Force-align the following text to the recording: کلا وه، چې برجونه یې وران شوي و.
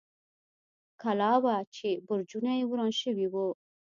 کلا 1.01 1.31
وه، 1.43 1.55
چې 1.75 1.89
برجونه 2.07 2.51
یې 2.59 2.63
وران 2.69 2.91
شوي 3.01 3.27
و. 3.29 3.35